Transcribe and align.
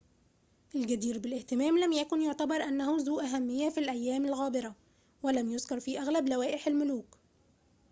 الجدير 0.75 1.19
بالاهتمام 1.19 1.77
لم 1.79 1.93
يكن 1.93 2.21
يعتبر 2.21 2.55
أنه 2.55 2.97
ذو 2.99 3.19
أهمية 3.19 3.69
في 3.69 3.79
الأيام 3.79 4.25
الغابرة 4.25 4.75
ولم 5.23 5.49
يُذكر 5.49 5.79
في 5.79 5.99
أغلب 5.99 6.29
لوائح 6.29 6.67
الملوك 6.67 7.17